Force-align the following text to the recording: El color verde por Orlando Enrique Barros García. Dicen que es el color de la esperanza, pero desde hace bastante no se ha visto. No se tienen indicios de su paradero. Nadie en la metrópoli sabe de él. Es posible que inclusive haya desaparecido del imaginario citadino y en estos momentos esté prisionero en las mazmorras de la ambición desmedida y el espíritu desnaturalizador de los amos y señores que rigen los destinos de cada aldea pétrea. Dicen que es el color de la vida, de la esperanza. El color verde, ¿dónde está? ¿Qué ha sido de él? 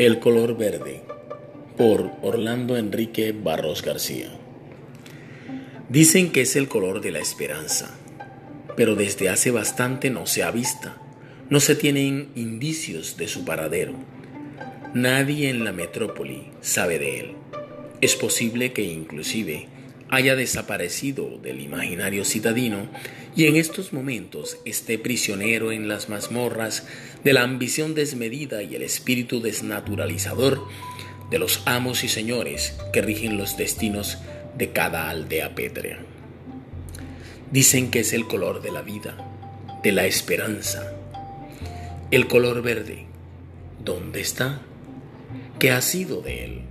El 0.00 0.18
color 0.18 0.56
verde 0.56 1.02
por 1.76 2.12
Orlando 2.22 2.78
Enrique 2.78 3.32
Barros 3.32 3.82
García. 3.82 4.30
Dicen 5.90 6.32
que 6.32 6.40
es 6.40 6.56
el 6.56 6.68
color 6.68 7.02
de 7.02 7.10
la 7.10 7.18
esperanza, 7.18 7.98
pero 8.78 8.96
desde 8.96 9.28
hace 9.28 9.50
bastante 9.50 10.08
no 10.08 10.26
se 10.26 10.42
ha 10.42 10.50
visto. 10.52 10.90
No 11.50 11.60
se 11.60 11.74
tienen 11.74 12.30
indicios 12.34 13.18
de 13.18 13.28
su 13.28 13.44
paradero. 13.44 13.92
Nadie 14.94 15.50
en 15.50 15.64
la 15.64 15.72
metrópoli 15.72 16.44
sabe 16.62 16.98
de 16.98 17.20
él. 17.20 17.32
Es 18.00 18.16
posible 18.16 18.72
que 18.72 18.84
inclusive 18.84 19.68
haya 20.10 20.34
desaparecido 20.34 21.38
del 21.38 21.60
imaginario 21.60 22.24
citadino 22.24 22.88
y 23.36 23.46
en 23.46 23.56
estos 23.56 23.92
momentos 23.92 24.58
esté 24.64 24.98
prisionero 24.98 25.70
en 25.70 25.88
las 25.88 26.08
mazmorras 26.08 26.86
de 27.22 27.32
la 27.32 27.42
ambición 27.42 27.94
desmedida 27.94 28.62
y 28.62 28.74
el 28.74 28.82
espíritu 28.82 29.40
desnaturalizador 29.40 30.66
de 31.30 31.38
los 31.38 31.62
amos 31.64 32.02
y 32.02 32.08
señores 32.08 32.76
que 32.92 33.02
rigen 33.02 33.38
los 33.38 33.56
destinos 33.56 34.18
de 34.58 34.72
cada 34.72 35.08
aldea 35.08 35.54
pétrea. 35.54 36.00
Dicen 37.52 37.90
que 37.90 38.00
es 38.00 38.12
el 38.12 38.26
color 38.26 38.62
de 38.62 38.72
la 38.72 38.82
vida, 38.82 39.16
de 39.82 39.92
la 39.92 40.06
esperanza. 40.06 40.92
El 42.10 42.26
color 42.26 42.62
verde, 42.62 43.06
¿dónde 43.84 44.20
está? 44.20 44.60
¿Qué 45.60 45.70
ha 45.70 45.80
sido 45.80 46.20
de 46.20 46.44
él? 46.44 46.69